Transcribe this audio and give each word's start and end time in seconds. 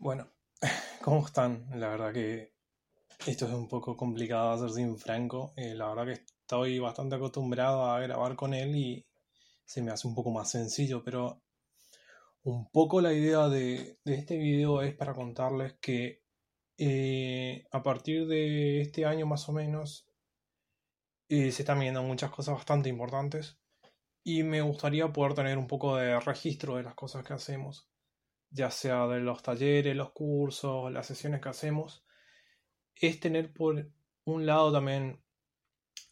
Bueno, 0.00 0.30
¿cómo 1.02 1.26
están? 1.26 1.66
La 1.78 1.90
verdad 1.90 2.14
que 2.14 2.54
esto 3.26 3.46
es 3.46 3.52
un 3.52 3.68
poco 3.68 3.98
complicado 3.98 4.52
hacer 4.52 4.70
sin 4.70 4.96
Franco. 4.96 5.52
Eh, 5.56 5.74
la 5.74 5.90
verdad 5.90 6.06
que 6.06 6.22
estoy 6.40 6.78
bastante 6.78 7.16
acostumbrado 7.16 7.84
a 7.84 8.00
grabar 8.00 8.34
con 8.34 8.54
él 8.54 8.74
y 8.74 9.06
se 9.66 9.82
me 9.82 9.90
hace 9.90 10.08
un 10.08 10.14
poco 10.14 10.30
más 10.30 10.50
sencillo, 10.50 11.04
pero 11.04 11.42
un 12.44 12.70
poco 12.70 13.02
la 13.02 13.12
idea 13.12 13.50
de, 13.50 13.98
este 14.06 14.38
video 14.38 14.80
es 14.80 14.94
para 14.94 15.12
contarles 15.12 15.74
que 15.82 16.22
eh, 16.78 17.66
a 17.70 17.82
partir 17.82 18.26
de 18.26 18.80
este 18.80 19.04
año 19.04 19.26
más 19.26 19.50
o 19.50 19.52
menos 19.52 20.08
eh, 21.28 21.52
se 21.52 21.60
están 21.60 21.78
viendo 21.78 22.02
muchas 22.02 22.30
cosas 22.30 22.54
bastante 22.54 22.88
importantes 22.88 23.58
y 24.24 24.44
me 24.44 24.62
gustaría 24.62 25.12
poder 25.12 25.34
tener 25.34 25.58
un 25.58 25.66
poco 25.66 25.96
de 25.96 26.18
registro 26.20 26.76
de 26.76 26.84
las 26.84 26.94
cosas 26.94 27.22
que 27.22 27.34
hacemos 27.34 27.90
ya 28.50 28.70
sea 28.70 29.06
de 29.06 29.20
los 29.20 29.42
talleres, 29.42 29.96
los 29.96 30.12
cursos, 30.12 30.92
las 30.92 31.06
sesiones 31.06 31.40
que 31.40 31.48
hacemos, 31.48 32.04
es 32.96 33.20
tener 33.20 33.52
por 33.52 33.90
un 34.24 34.46
lado 34.46 34.72
también 34.72 35.22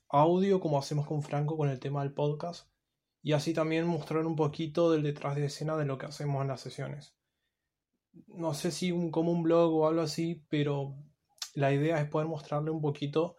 audio, 0.09 0.60
como 0.60 0.79
hacemos 0.79 1.06
con 1.06 1.23
Franco 1.23 1.56
con 1.56 1.69
el 1.69 1.80
tema 1.80 2.02
del 2.02 2.15
podcast, 2.15 2.70
y 3.23 3.32
así 3.32 3.52
también 3.52 3.87
mostrar 3.87 4.24
un 4.24 4.37
poquito 4.37 4.91
del 4.91 5.02
detrás 5.02 5.37
de 5.37 5.46
escena 5.46 5.77
de 5.77 5.84
lo 5.84 5.98
que 5.98 6.06
hacemos 6.06 6.41
en 6.43 6.48
las 6.48 6.60
sesiones. 6.60 7.15
No 8.29 8.55
sé 8.55 8.70
si 8.70 8.91
un, 8.93 9.10
como 9.10 9.32
un 9.32 9.43
blog 9.43 9.74
o 9.74 9.87
algo 9.87 10.01
así, 10.01 10.46
pero 10.48 10.96
la 11.55 11.73
idea 11.73 12.01
es 12.01 12.09
poder 12.09 12.29
mostrarle 12.29 12.70
un 12.70 12.80
poquito 12.80 13.37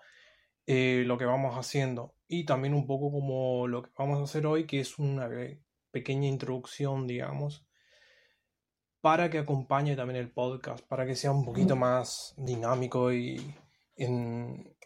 eh, 0.68 1.04
lo 1.05 1.18
que 1.18 1.26
vamos 1.26 1.55
haciendo 1.55 2.16
y 2.27 2.45
también 2.45 2.76
un 2.76 2.85
poco 2.85 3.12
como 3.12 3.68
lo 3.68 3.81
que 3.81 3.90
vamos 3.98 4.20
a 4.20 4.23
hacer 4.23 4.45
hoy, 4.45 4.68
que 4.68 4.79
es 4.79 4.99
una 4.99 5.27
pequeña 5.91 6.27
introducción, 6.27 7.07
digamos, 7.07 7.66
para 9.02 9.30
que 9.30 9.39
acompañe 9.39 9.95
también 9.95 10.20
el 10.20 10.31
podcast, 10.31 10.85
para 10.88 11.05
que 11.05 11.16
sea 11.16 11.31
un 11.31 11.45
poquito 11.45 11.76
más 11.76 12.34
dinámico 12.38 13.13
y 13.13 13.55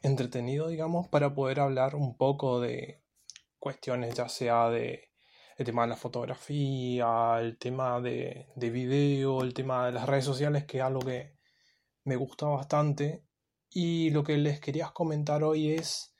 entretenido, 0.02 0.68
digamos, 0.68 1.08
para 1.08 1.34
poder 1.34 1.60
hablar 1.60 1.96
un 1.96 2.18
poco 2.18 2.60
de 2.60 3.04
cuestiones, 3.60 4.16
ya 4.16 4.28
sea 4.30 4.70
de 4.70 5.10
el 5.58 5.66
tema 5.66 5.84
de 5.84 5.90
la 5.90 5.96
fotografía, 5.96 7.38
el 7.40 7.58
tema 7.58 8.02
de, 8.02 8.48
de 8.56 8.70
video, 8.72 9.44
el 9.44 9.54
tema 9.54 9.86
de 9.86 9.92
las 9.92 10.08
redes 10.08 10.26
sociales, 10.26 10.66
que 10.66 10.80
es 10.80 10.84
algo 10.84 11.02
que 11.02 11.38
me 12.04 12.16
gusta 12.16 12.48
bastante. 12.48 13.24
Y 13.70 14.10
lo 14.12 14.24
que 14.24 14.38
les 14.38 14.60
quería 14.60 14.90
comentar 14.90 15.44
hoy 15.44 15.72
es 15.74 16.16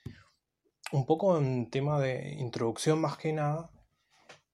un 0.92 1.06
poco 1.06 1.38
en 1.38 1.70
tema 1.70 2.00
de 2.00 2.36
introducción 2.40 3.02
más 3.02 3.18
que 3.18 3.34
nada, 3.34 3.72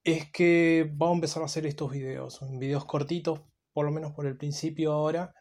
es 0.04 0.32
que 0.32 0.90
vamos 0.94 1.16
a 1.16 1.18
empezar 1.18 1.44
a 1.44 1.46
hacer 1.46 1.66
estos 1.66 1.92
videos, 1.92 2.40
videos 2.58 2.86
cortitos, 2.86 3.42
por 3.74 3.86
lo 3.86 3.92
menos 3.92 4.14
por 4.14 4.26
el 4.26 4.38
principio 4.38 4.94
ahora, 4.94 5.34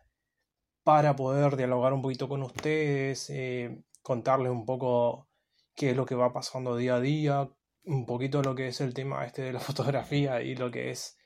para 0.83 1.17
poder 1.17 1.57
dialogar 1.57 1.93
un 1.93 2.03
poquito 2.03 2.29
con 2.29 2.43
ustedes, 2.43 3.31
eh, 3.31 3.85
contarles 4.03 4.51
un 4.51 4.65
poco 4.65 5.29
qué 5.75 5.91
es 5.91 5.97
lo 5.97 6.07
que 6.07 6.15
va 6.15 6.33
pasando 6.33 6.77
día 6.77 6.97
a 6.97 7.01
día, 7.01 7.51
un 7.85 8.07
poquito 8.07 8.43
lo 8.43 8.55
que 8.55 8.69
es 8.69 8.81
el 8.81 8.95
tema 8.95 9.25
este 9.25 9.43
de 9.43 9.53
la 9.53 9.61
fotografía 9.69 10.43
y 10.43 10.55
lo 10.55 10.71
que 10.71 10.91
es 10.91 11.17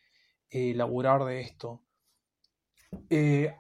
eh, 0.51 0.75
laburar 0.75 1.25
de 1.25 1.41
esto. 1.41 1.85
Eh, 3.09 3.55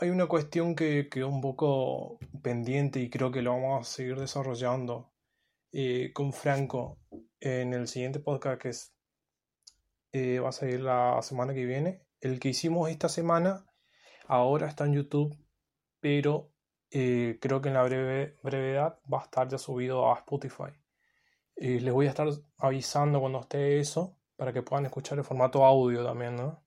hay 0.00 0.10
una 0.10 0.26
cuestión 0.26 0.74
que 0.74 1.08
quedó 1.10 1.28
un 1.28 1.40
poco 1.40 2.18
pendiente 2.42 3.00
y 3.00 3.10
creo 3.10 3.30
que 3.32 3.42
lo 3.42 3.50
vamos 3.50 3.86
a 3.86 3.90
seguir 3.90 4.18
desarrollando 4.18 5.12
con 6.14 6.32
Franco 6.32 6.98
en 7.40 7.74
el 7.74 7.88
siguiente 7.88 8.20
podcast 8.20 8.62
que 8.62 8.68
es 8.70 8.97
eh, 10.12 10.38
va 10.40 10.50
a 10.50 10.52
salir 10.52 10.80
la 10.80 11.20
semana 11.22 11.54
que 11.54 11.64
viene. 11.64 12.06
El 12.20 12.40
que 12.40 12.50
hicimos 12.50 12.90
esta 12.90 13.08
semana 13.08 13.66
ahora 14.26 14.68
está 14.68 14.84
en 14.84 14.94
YouTube, 14.94 15.36
pero 16.00 16.52
eh, 16.90 17.38
creo 17.40 17.60
que 17.60 17.68
en 17.68 17.74
la 17.74 17.82
breve, 17.82 18.38
brevedad 18.42 18.98
va 19.12 19.20
a 19.20 19.24
estar 19.24 19.48
ya 19.48 19.58
subido 19.58 20.10
a 20.10 20.18
Spotify. 20.18 20.72
Eh, 21.56 21.80
les 21.80 21.92
voy 21.92 22.06
a 22.06 22.10
estar 22.10 22.28
avisando 22.58 23.20
cuando 23.20 23.40
esté 23.40 23.78
eso 23.80 24.18
para 24.36 24.52
que 24.52 24.62
puedan 24.62 24.86
escuchar 24.86 25.18
el 25.18 25.24
formato 25.24 25.64
audio 25.64 26.04
también, 26.04 26.36
¿no? 26.36 26.64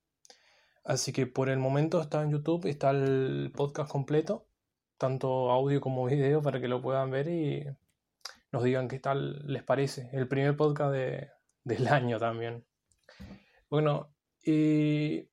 Así 0.83 1.13
que 1.13 1.27
por 1.27 1.49
el 1.49 1.59
momento 1.59 2.01
está 2.01 2.23
en 2.23 2.31
YouTube, 2.31 2.66
está 2.67 2.91
el 2.91 3.51
podcast 3.55 3.89
completo, 3.89 4.47
tanto 4.97 5.51
audio 5.51 5.81
como 5.81 6.05
video, 6.07 6.41
para 6.41 6.59
que 6.61 6.67
lo 6.67 6.81
puedan 6.81 7.11
ver 7.11 7.27
y 7.29 7.66
nos 8.51 8.63
digan 8.63 8.87
qué 8.87 8.99
tal 8.99 9.45
les 9.47 9.63
parece. 9.63 10.09
El 10.13 10.27
primer 10.27 10.57
podcast 10.57 10.93
del 11.63 11.87
año 11.87 12.19
también. 12.19 12.66
Bueno, 13.71 14.13
y 14.43 15.29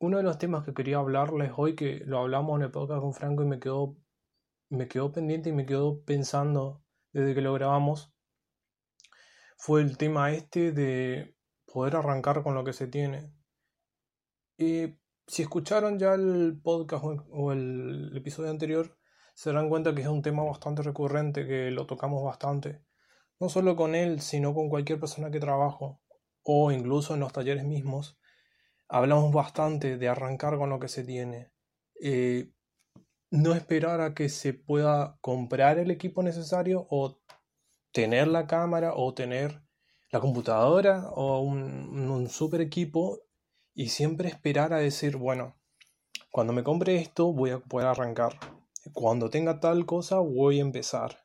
uno 0.00 0.18
de 0.18 0.22
los 0.22 0.36
temas 0.36 0.66
que 0.66 0.74
quería 0.74 0.98
hablarles 0.98 1.52
hoy, 1.56 1.74
que 1.74 2.02
lo 2.04 2.18
hablamos 2.18 2.58
en 2.58 2.64
el 2.66 2.70
podcast 2.70 3.00
con 3.00 3.14
Franco 3.14 3.42
y 3.42 3.46
me 3.46 3.58
quedó, 3.58 3.96
me 4.68 4.86
quedó 4.86 5.10
pendiente 5.12 5.48
y 5.48 5.52
me 5.54 5.64
quedó 5.64 6.04
pensando 6.04 6.82
desde 7.14 7.34
que 7.34 7.40
lo 7.40 7.54
grabamos, 7.54 8.12
fue 9.56 9.80
el 9.80 9.96
tema 9.96 10.30
este 10.30 10.72
de 10.72 11.34
poder 11.64 11.96
arrancar 11.96 12.42
con 12.42 12.54
lo 12.54 12.64
que 12.64 12.74
se 12.74 12.86
tiene. 12.86 13.32
Y 14.58 14.98
si 15.26 15.40
escucharon 15.40 15.98
ya 15.98 16.12
el 16.12 16.60
podcast 16.62 17.02
o 17.30 17.52
el 17.52 18.14
episodio 18.14 18.50
anterior, 18.50 18.98
se 19.32 19.54
darán 19.54 19.70
cuenta 19.70 19.94
que 19.94 20.02
es 20.02 20.08
un 20.08 20.20
tema 20.20 20.44
bastante 20.44 20.82
recurrente, 20.82 21.46
que 21.46 21.70
lo 21.70 21.86
tocamos 21.86 22.22
bastante. 22.22 22.84
No 23.38 23.48
solo 23.48 23.74
con 23.74 23.94
él, 23.94 24.20
sino 24.20 24.52
con 24.52 24.68
cualquier 24.68 25.00
persona 25.00 25.30
que 25.30 25.40
trabajo 25.40 26.02
o 26.42 26.72
incluso 26.72 27.14
en 27.14 27.20
los 27.20 27.32
talleres 27.32 27.64
mismos, 27.64 28.18
hablamos 28.88 29.32
bastante 29.32 29.96
de 29.96 30.08
arrancar 30.08 30.56
con 30.58 30.70
lo 30.70 30.80
que 30.80 30.88
se 30.88 31.04
tiene. 31.04 31.52
Eh, 32.02 32.52
no 33.30 33.54
esperar 33.54 34.00
a 34.00 34.14
que 34.14 34.28
se 34.28 34.54
pueda 34.54 35.18
comprar 35.20 35.78
el 35.78 35.90
equipo 35.90 36.22
necesario 36.22 36.86
o 36.90 37.20
tener 37.92 38.28
la 38.28 38.46
cámara 38.46 38.92
o 38.94 39.14
tener 39.14 39.62
la 40.10 40.20
computadora 40.20 41.08
o 41.10 41.40
un, 41.40 42.10
un 42.10 42.28
super 42.28 42.60
equipo 42.60 43.20
y 43.74 43.90
siempre 43.90 44.28
esperar 44.28 44.72
a 44.72 44.78
decir, 44.78 45.16
bueno, 45.16 45.56
cuando 46.30 46.52
me 46.52 46.64
compre 46.64 46.96
esto 46.96 47.32
voy 47.32 47.50
a 47.50 47.60
poder 47.60 47.86
arrancar. 47.88 48.38
Cuando 48.92 49.30
tenga 49.30 49.60
tal 49.60 49.86
cosa 49.86 50.18
voy 50.18 50.58
a 50.58 50.62
empezar. 50.62 51.24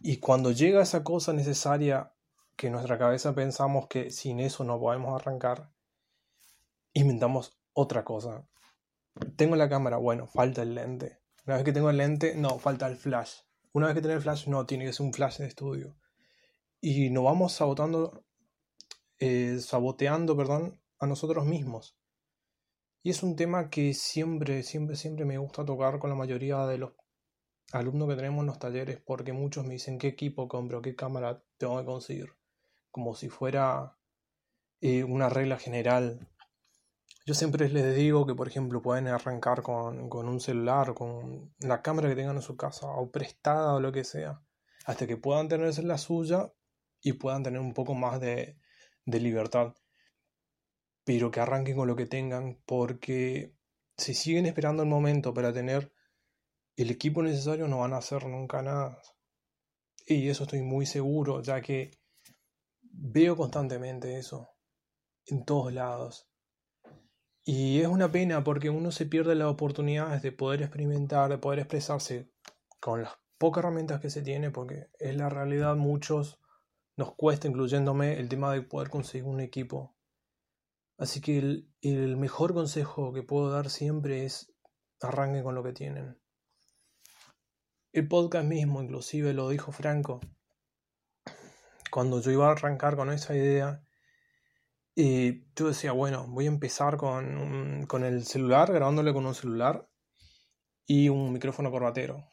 Y 0.00 0.18
cuando 0.18 0.52
llega 0.52 0.82
esa 0.82 1.02
cosa 1.02 1.32
necesaria 1.32 2.12
que 2.58 2.66
en 2.66 2.72
nuestra 2.72 2.98
cabeza 2.98 3.36
pensamos 3.36 3.86
que 3.86 4.10
sin 4.10 4.40
eso 4.40 4.64
no 4.64 4.80
podemos 4.80 5.14
arrancar, 5.14 5.70
inventamos 6.92 7.56
otra 7.72 8.04
cosa. 8.04 8.48
Tengo 9.36 9.54
la 9.54 9.68
cámara, 9.68 9.96
bueno, 9.96 10.26
falta 10.26 10.62
el 10.62 10.74
lente. 10.74 11.20
Una 11.46 11.54
vez 11.54 11.64
que 11.64 11.72
tengo 11.72 11.88
el 11.88 11.98
lente, 11.98 12.34
no, 12.34 12.58
falta 12.58 12.88
el 12.88 12.96
flash. 12.96 13.42
Una 13.72 13.86
vez 13.86 13.94
que 13.94 14.02
tengo 14.02 14.16
el 14.16 14.22
flash, 14.22 14.48
no, 14.48 14.66
tiene 14.66 14.86
que 14.86 14.92
ser 14.92 15.06
un 15.06 15.12
flash 15.12 15.38
de 15.38 15.46
estudio. 15.46 15.96
Y 16.80 17.10
nos 17.10 17.22
vamos 17.22 17.52
sabotando, 17.52 18.24
eh, 19.20 19.60
saboteando, 19.60 20.36
perdón, 20.36 20.82
a 20.98 21.06
nosotros 21.06 21.46
mismos. 21.46 21.96
Y 23.04 23.10
es 23.10 23.22
un 23.22 23.36
tema 23.36 23.70
que 23.70 23.94
siempre, 23.94 24.64
siempre, 24.64 24.96
siempre 24.96 25.24
me 25.24 25.38
gusta 25.38 25.64
tocar 25.64 26.00
con 26.00 26.10
la 26.10 26.16
mayoría 26.16 26.66
de 26.66 26.78
los 26.78 26.92
alumnos 27.70 28.08
que 28.08 28.16
tenemos 28.16 28.40
en 28.40 28.46
los 28.46 28.58
talleres, 28.58 29.00
porque 29.00 29.32
muchos 29.32 29.64
me 29.64 29.74
dicen 29.74 29.96
qué 29.96 30.08
equipo 30.08 30.48
compro, 30.48 30.82
qué 30.82 30.96
cámara 30.96 31.40
tengo 31.56 31.78
que 31.78 31.84
conseguir 31.84 32.37
como 32.98 33.14
si 33.14 33.28
fuera 33.28 33.96
eh, 34.80 35.04
una 35.04 35.28
regla 35.28 35.56
general. 35.56 36.28
Yo 37.26 37.34
siempre 37.34 37.68
les 37.68 37.94
digo 37.94 38.26
que, 38.26 38.34
por 38.34 38.48
ejemplo, 38.48 38.82
pueden 38.82 39.06
arrancar 39.06 39.62
con, 39.62 40.10
un 40.12 40.40
celular, 40.40 40.94
con 40.94 41.54
la 41.60 41.80
cámara 41.80 42.08
que 42.08 42.16
tengan 42.16 42.34
en 42.34 42.42
su 42.42 42.56
casa, 42.56 42.88
o 42.88 43.12
prestada 43.12 43.74
o 43.74 43.80
lo 43.80 43.92
que 43.92 44.02
sea, 44.02 44.42
hasta 44.84 45.06
que 45.06 45.16
puedan 45.16 45.46
tenerse 45.46 45.84
la 45.84 45.96
suya 45.96 46.52
y 47.00 47.12
puedan 47.12 47.44
tener 47.44 47.60
un 47.60 47.72
poco 47.72 47.94
más 47.94 48.20
de, 48.20 48.58
de 49.04 49.20
libertad. 49.20 49.76
Pero 51.04 51.30
que 51.30 51.38
arranquen 51.38 51.76
con 51.76 51.86
lo 51.86 51.94
que 51.94 52.06
tengan, 52.06 52.60
porque 52.66 53.54
si 53.96 54.12
siguen 54.12 54.46
esperando 54.46 54.82
el 54.82 54.88
momento 54.88 55.32
para 55.32 55.52
tener 55.52 55.92
el 56.74 56.90
equipo 56.90 57.22
necesario, 57.22 57.68
no 57.68 57.78
van 57.78 57.92
a 57.92 57.98
hacer 57.98 58.26
nunca 58.26 58.60
nada. 58.60 59.00
Y 60.04 60.28
eso 60.30 60.42
estoy 60.42 60.62
muy 60.62 60.84
seguro, 60.84 61.42
ya 61.42 61.60
que 61.60 61.97
Veo 63.00 63.36
constantemente 63.36 64.18
eso, 64.18 64.50
en 65.26 65.44
todos 65.44 65.72
lados. 65.72 66.28
Y 67.44 67.80
es 67.80 67.86
una 67.86 68.10
pena 68.10 68.42
porque 68.42 68.70
uno 68.70 68.90
se 68.90 69.06
pierde 69.06 69.36
las 69.36 69.46
oportunidades 69.46 70.20
de 70.20 70.32
poder 70.32 70.62
experimentar, 70.62 71.30
de 71.30 71.38
poder 71.38 71.60
expresarse 71.60 72.32
con 72.80 73.02
las 73.02 73.12
pocas 73.38 73.62
herramientas 73.62 74.00
que 74.00 74.10
se 74.10 74.22
tiene, 74.22 74.50
porque 74.50 74.88
es 74.98 75.16
la 75.16 75.28
realidad, 75.28 75.76
muchos 75.76 76.40
nos 76.96 77.14
cuesta, 77.14 77.46
incluyéndome, 77.46 78.18
el 78.18 78.28
tema 78.28 78.52
de 78.52 78.62
poder 78.62 78.90
conseguir 78.90 79.28
un 79.28 79.38
equipo. 79.38 79.96
Así 80.98 81.20
que 81.20 81.38
el, 81.38 81.72
el 81.80 82.16
mejor 82.16 82.52
consejo 82.52 83.12
que 83.12 83.22
puedo 83.22 83.48
dar 83.48 83.70
siempre 83.70 84.24
es 84.24 84.52
arranquen 85.00 85.44
con 85.44 85.54
lo 85.54 85.62
que 85.62 85.72
tienen. 85.72 86.20
El 87.92 88.08
podcast 88.08 88.44
mismo, 88.44 88.82
inclusive, 88.82 89.34
lo 89.34 89.48
dijo 89.48 89.70
Franco, 89.70 90.20
cuando 91.90 92.20
yo 92.20 92.30
iba 92.30 92.48
a 92.48 92.52
arrancar 92.52 92.96
con 92.96 93.10
esa 93.10 93.34
idea, 93.36 93.82
Y 94.94 95.44
yo 95.54 95.68
decía, 95.68 95.92
bueno, 95.92 96.26
voy 96.28 96.46
a 96.46 96.48
empezar 96.48 96.96
con, 96.96 97.86
con 97.86 98.04
el 98.04 98.24
celular, 98.24 98.72
grabándole 98.72 99.12
con 99.12 99.26
un 99.26 99.34
celular 99.34 99.88
y 100.86 101.08
un 101.08 101.32
micrófono 101.32 101.70
corbatero. 101.70 102.24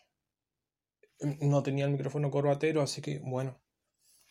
No 1.42 1.62
tenía 1.64 1.86
el 1.86 1.92
micrófono 1.92 2.32
corbatero, 2.32 2.82
así 2.82 3.02
que 3.02 3.20
bueno, 3.24 3.62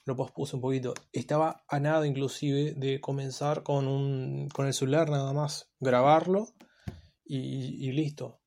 lo 0.05 0.17
pospuse 0.17 0.57
un 0.57 0.63
poquito. 0.63 0.95
Estaba 1.13 1.65
a 1.69 1.81
nada 1.81 2.07
inclusive 2.07 2.75
de 2.75 3.01
comenzar 3.01 3.63
con, 3.63 3.87
un, 3.89 4.49
con 4.49 4.67
el 4.67 4.75
celular 4.75 5.11
nada 5.11 5.33
más, 5.33 5.71
grabarlo 5.81 6.49
y, 7.25 7.91
listo. 7.93 8.41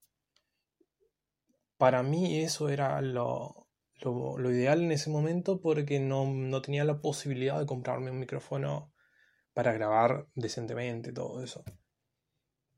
Para 1.77 2.03
mí 2.03 2.41
eso 2.41 2.69
era 2.69 3.01
lo, 3.01 3.66
lo, 3.99 4.51
ideal 4.51 4.83
en 4.83 4.91
ese 4.91 5.09
momento 5.09 5.59
porque 5.59 5.99
no, 5.99 6.25
no, 6.25 6.61
tenía 6.61 6.83
la 6.83 7.01
posibilidad 7.01 7.59
de 7.59 7.65
comprarme 7.65 8.11
un 8.11 8.19
micrófono 8.19 8.93
para 9.53 9.73
grabar 9.73 10.27
decentemente, 10.35 11.11
todo 11.11 11.43
eso. 11.43 11.63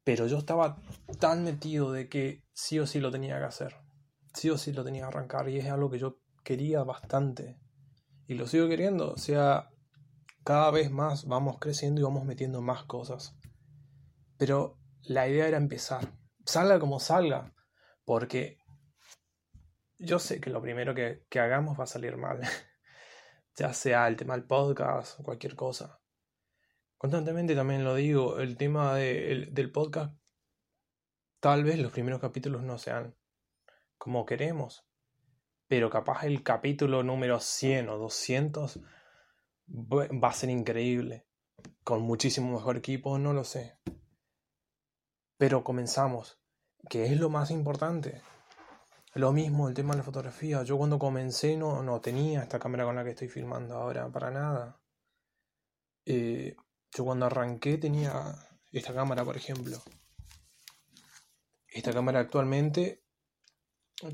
Pero 0.03 0.27
yo 0.27 0.37
estaba 0.37 0.81
tan 1.19 1.43
metido 1.43 1.91
de 1.91 2.07
que 2.07 2.43
sí 2.53 2.79
o 2.79 2.87
sí 2.87 2.99
lo 2.99 3.11
tenía 3.11 3.37
que 3.37 3.45
hacer. 3.45 3.75
Sí 4.33 4.49
o 4.49 4.57
sí 4.57 4.71
lo 4.71 4.83
tenía 4.83 5.01
que 5.01 5.07
arrancar 5.07 5.49
y 5.49 5.57
es 5.57 5.65
algo 5.67 5.89
que 5.89 5.99
yo 5.99 6.19
quería 6.43 6.83
bastante 6.83 7.59
y 8.29 8.35
lo 8.35 8.45
sigo 8.45 8.67
queriendo. 8.67 9.11
O 9.11 9.17
sea, 9.17 9.71
cada 10.43 10.69
vez 10.69 10.91
más 10.91 11.25
vamos 11.25 11.57
creciendo 11.59 11.99
y 11.99 12.03
vamos 12.03 12.25
metiendo 12.25 12.61
más 12.61 12.83
cosas. 12.83 13.35
Pero 14.37 14.77
la 15.01 15.27
idea 15.27 15.47
era 15.47 15.57
empezar. 15.57 16.13
Salga 16.45 16.79
como 16.79 16.99
salga. 16.99 17.55
Porque 18.05 18.59
yo 19.99 20.17
sé 20.17 20.41
que 20.41 20.49
lo 20.49 20.61
primero 20.61 20.95
que, 20.95 21.25
hagamos 21.39 21.79
va 21.79 21.83
a 21.83 21.87
salir 21.87 22.17
mal. 22.17 22.41
ya 23.55 23.73
sea 23.73 24.07
el 24.07 24.15
tema 24.15 24.33
del 24.33 24.45
podcast 24.45 25.19
o 25.19 25.23
cualquier 25.23 25.55
cosa. 25.55 26.01
Constantemente 26.97 27.55
también 27.55 27.83
lo 27.83 27.95
digo, 27.95 28.39
el 28.39 28.57
tema 28.57 28.95
del 28.95 29.71
podcast, 29.71 30.13
tal 31.39 31.63
vez 31.63 31.77
los 31.79 31.91
primeros 31.91 32.19
capítulos 32.19 32.63
no 32.63 32.77
sean 32.77 33.15
como 33.97 34.25
queremos 34.25 34.89
pero 35.69 35.91
capaz 35.91 36.23
el 36.23 36.41
capítulo 36.41 37.03
número 37.03 37.39
100 37.39 37.89
o 37.89 37.97
200 37.99 38.79
va 39.69 40.27
a 40.27 40.33
ser 40.33 40.49
increíble. 40.49 41.27
Con 41.83 42.01
muchísimo 42.01 42.51
mejor 42.51 42.77
equipo, 42.77 43.19
no 43.19 43.33
lo 43.33 43.43
sé. 43.43 43.77
Pero 45.37 45.63
comenzamos, 45.63 46.41
que 46.89 47.05
es 47.05 47.19
lo 47.19 47.29
más 47.29 47.51
importante. 47.51 48.23
Lo 49.19 49.33
mismo 49.33 49.67
el 49.67 49.73
tema 49.73 49.91
de 49.91 49.97
la 49.97 50.03
fotografía. 50.03 50.63
Yo 50.63 50.77
cuando 50.77 50.97
comencé 50.97 51.57
no, 51.57 51.83
no 51.83 51.99
tenía 51.99 52.41
esta 52.41 52.57
cámara 52.57 52.85
con 52.85 52.95
la 52.95 53.03
que 53.03 53.09
estoy 53.09 53.27
filmando 53.27 53.75
ahora, 53.75 54.09
para 54.09 54.31
nada. 54.31 54.79
Eh, 56.05 56.55
yo 56.95 57.03
cuando 57.03 57.25
arranqué 57.25 57.77
tenía 57.77 58.33
esta 58.71 58.93
cámara, 58.93 59.25
por 59.25 59.35
ejemplo. 59.35 59.77
Esta 61.67 61.91
cámara 61.91 62.21
actualmente 62.21 63.03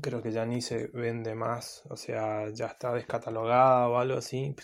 creo 0.02 0.20
que 0.20 0.32
ya 0.32 0.44
ni 0.44 0.60
se 0.60 0.88
vende 0.88 1.36
más, 1.36 1.84
o 1.88 1.96
sea, 1.96 2.50
ya 2.50 2.66
está 2.66 2.92
descatalogada 2.92 3.88
o 3.88 3.98
algo 3.98 4.18
así. 4.18 4.56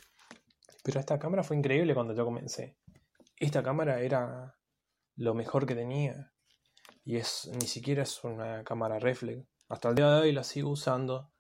Pero 0.83 0.99
esta 0.99 1.21
cámara 1.21 1.45
fue 1.45 1.57
increíble 1.57 1.95
cuando 1.95 2.15
yo 2.15 2.25
comencé. 2.25 2.77
Esta 3.37 3.63
cámara 3.63 4.01
era 4.01 4.59
lo 5.15 5.35
mejor 5.35 5.67
que 5.67 5.77
tenía. 5.77 6.33
Y 7.05 7.19
es 7.19 7.49
ni 7.61 7.69
siquiera 7.69 8.03
es 8.03 8.25
una 8.25 8.65
cámara 8.65 8.99
reflex. 8.99 9.52
Hasta 9.73 9.89
el 9.89 9.95
día 9.95 10.11
de 10.11 10.21
hoy 10.21 10.33
la 10.33 10.45
sigo 10.45 10.69
usando. 10.69 11.33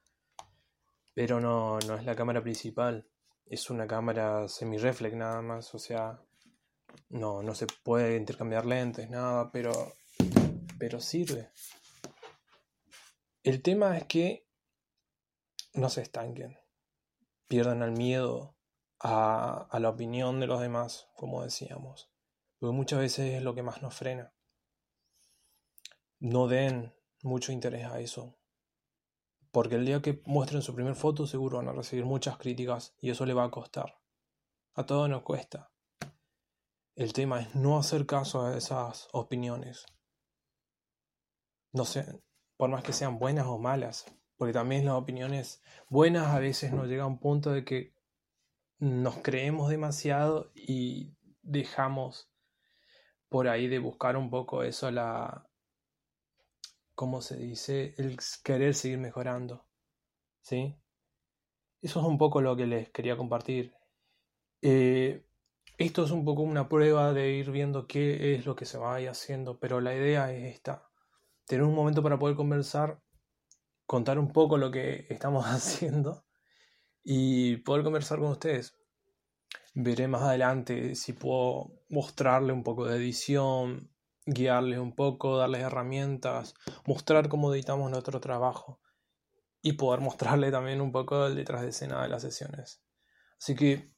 Pero 1.12 1.38
no, 1.38 1.79
no 1.81 1.96
es 1.96 2.06
la 2.06 2.14
cámara 2.14 2.43
principal. 2.43 3.06
Es 3.44 3.69
una 3.69 3.87
cámara 3.87 4.49
semi-reflex 4.49 5.14
nada 5.14 5.43
más. 5.43 5.75
O 5.75 5.79
sea, 5.79 6.19
no, 7.11 7.43
no 7.43 7.55
se 7.55 7.67
puede 7.67 8.17
intercambiar 8.17 8.64
lentes, 8.64 9.11
nada, 9.11 9.52
pero, 9.52 9.93
pero 10.79 10.99
sirve. 10.99 11.50
El 13.43 13.61
tema 13.61 13.99
es 13.99 14.05
que 14.06 14.49
no 15.75 15.90
se 15.90 16.00
estanquen, 16.00 16.58
pierdan 17.49 17.82
el 17.82 17.93
miedo 17.93 18.56
a, 18.99 19.69
la 19.79 19.90
opinión 19.90 20.40
de 20.40 20.46
los 20.46 20.62
demás, 20.62 21.06
como 21.17 21.43
decíamos, 21.43 22.11
porque 22.58 22.75
muchas 22.75 22.99
veces 22.99 23.34
es 23.34 23.43
lo 23.43 23.55
que 23.55 23.62
más 23.62 23.82
nos 23.82 23.94
frena. 23.94 24.32
No 26.19 26.49
den 26.49 26.94
mucho 27.23 27.53
interés 27.53 27.87
a 27.87 28.01
eso, 28.01 28.39
porque 29.51 29.77
el 29.77 29.87
día 29.87 30.03
que 30.03 30.23
muestren 30.27 30.63
su 30.63 30.75
primer 30.75 30.95
foto 30.95 31.27
seguro 31.27 31.59
van 31.59 31.69
a 31.69 31.73
recibir 31.73 32.05
muchas 32.05 32.37
críticas 32.37 32.95
y 33.01 33.11
eso 33.11 33.25
le 33.27 33.35
va 33.35 33.45
a 33.45 33.51
costar. 33.51 33.99
A 34.75 34.85
todos 34.85 35.09
nos 35.09 35.23
cuesta. 35.23 35.71
El 36.95 37.13
tema 37.13 37.41
es 37.41 37.55
no 37.55 37.79
hacer 37.79 38.07
caso 38.07 38.45
a 38.45 38.57
esas 38.57 39.09
opiniones. 39.13 39.87
No 41.73 41.85
sé, 41.85 42.23
por 42.57 42.71
más 42.71 42.83
que 42.83 42.93
sean 42.93 43.19
buenas 43.19 43.47
o 43.47 43.59
malas, 43.59 44.05
porque 44.37 44.53
también 44.53 44.85
las 44.85 44.95
opiniones 44.95 45.63
buenas 45.89 46.29
a 46.29 46.39
veces 46.39 46.73
nos 46.73 46.89
llega 46.89 47.05
a 47.05 47.07
un 47.07 47.19
punto 47.19 47.51
de 47.51 47.65
que 47.65 47.95
nos 48.79 49.19
creemos 49.19 49.71
demasiado 49.71 50.51
y 50.55 51.15
dejamos 51.43 52.31
por 53.29 53.49
ahí 53.49 53.69
de 53.69 53.79
buscar 53.79 54.17
un 54.17 54.29
poco 54.29 54.63
eso, 54.63 54.91
la, 54.91 55.49
¿cómo 57.03 57.21
se 57.21 57.37
dice? 57.37 57.97
El 57.99 58.17
querer 58.45 58.77
seguir 58.77 58.99
mejorando, 58.99 59.67
¿sí? 60.41 60.79
Eso 61.81 61.99
es 61.99 62.07
un 62.07 62.17
poco 62.17 62.41
lo 62.41 62.55
que 62.57 62.65
les 62.65 62.91
quería 62.91 63.17
compartir. 63.17 63.75
Eh, 64.61 65.27
esto 65.79 66.05
es 66.05 66.13
un 66.13 66.25
poco 66.25 66.43
una 66.43 66.69
prueba 66.69 67.13
de 67.13 67.33
ir 67.33 67.51
viendo 67.51 67.89
qué 67.89 68.37
es 68.37 68.47
lo 68.47 68.55
que 68.55 68.67
se 68.67 68.79
va 68.79 68.99
haciendo, 68.99 69.59
pero 69.59 69.81
la 69.81 69.97
idea 69.97 70.33
es 70.33 70.55
esta 70.55 70.93
tener 71.45 71.65
un 71.65 71.75
momento 71.75 72.05
para 72.05 72.21
poder 72.21 72.37
conversar, 72.37 73.03
contar 73.85 74.21
un 74.21 74.33
poco 74.33 74.57
lo 74.57 74.71
que 74.71 75.09
estamos 75.11 75.45
haciendo 75.49 76.25
y 77.03 77.57
poder 77.57 77.83
conversar 77.83 78.21
con 78.21 78.29
ustedes. 78.29 78.77
Veré 79.75 80.07
más 80.07 80.23
adelante 80.23 80.95
si 80.95 81.15
puedo 81.15 81.83
mostrarle 81.89 82.53
un 82.53 82.63
poco 82.63 82.87
de 82.87 82.97
edición, 82.97 83.91
guiarles 84.27 84.79
un 84.79 84.95
poco, 84.95 85.37
darles 85.37 85.63
herramientas, 85.63 86.55
mostrar 86.87 87.29
cómo 87.29 87.53
editamos 87.53 87.91
nuestro 87.91 88.21
trabajo 88.21 88.81
y 89.61 89.75
poder 89.75 90.01
mostrarle 90.01 90.51
también 90.51 90.81
un 90.81 90.93
poco 90.93 91.27
el 91.27 91.37
detrás 91.37 91.63
de 91.63 91.69
escena 91.69 92.03
de 92.03 92.09
las 92.09 92.23
sesiones. 92.23 92.83
Así 93.39 93.55
que 93.55 93.93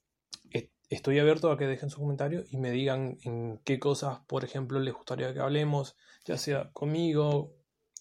estoy 0.88 1.18
abierto 1.18 1.50
a 1.50 1.58
que 1.58 1.66
dejen 1.66 1.90
sus 1.90 2.00
comentarios 2.00 2.52
y 2.52 2.56
me 2.56 2.70
digan 2.70 3.18
en 3.24 3.58
qué 3.64 3.78
cosas, 3.78 4.20
por 4.26 4.44
ejemplo, 4.44 4.78
les 4.80 4.94
gustaría 4.94 5.32
que 5.32 5.40
hablemos, 5.40 5.96
ya 6.24 6.36
sea 6.36 6.70
conmigo, 6.72 7.56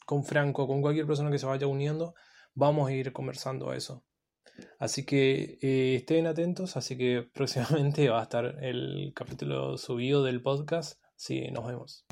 con 0.05 0.23
Franco, 0.23 0.67
con 0.67 0.81
cualquier 0.81 1.07
persona 1.07 1.31
que 1.31 1.39
se 1.39 1.45
vaya 1.45 1.67
uniendo, 1.67 2.13
vamos 2.53 2.89
a 2.89 2.93
ir 2.93 3.13
conversando 3.13 3.69
a 3.69 3.77
eso. 3.77 4.03
Así 4.79 5.05
que 5.05 5.57
eh, 5.61 5.95
estén 5.95 6.27
atentos, 6.27 6.77
así 6.77 6.97
que 6.97 7.23
próximamente 7.33 8.09
va 8.09 8.19
a 8.19 8.23
estar 8.23 8.63
el 8.63 9.13
capítulo 9.15 9.77
subido 9.77 10.23
del 10.23 10.41
podcast. 10.41 11.01
Sí, 11.15 11.49
nos 11.51 11.65
vemos. 11.65 12.05